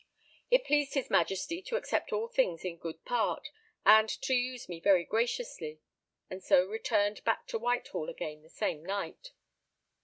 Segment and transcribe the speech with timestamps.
[0.49, 3.49] It pleased his Majesty to accept all things in good part,
[3.85, 5.79] and to use me very graciously;
[6.27, 9.33] and so returned back to Whitehall again the same night.